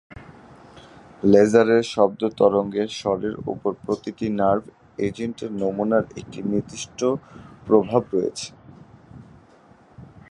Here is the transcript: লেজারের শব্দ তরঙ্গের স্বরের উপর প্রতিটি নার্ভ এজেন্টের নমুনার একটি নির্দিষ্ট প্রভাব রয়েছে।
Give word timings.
লেজারের 1.23 1.83
শব্দ 1.93 2.21
তরঙ্গের 2.39 2.89
স্বরের 2.99 3.35
উপর 3.45 3.71
প্রতিটি 3.85 4.27
নার্ভ 4.39 4.63
এজেন্টের 5.07 5.51
নমুনার 5.61 6.05
একটি 6.19 6.39
নির্দিষ্ট 6.51 6.99
প্রভাব 7.67 8.01
রয়েছে। 8.13 8.47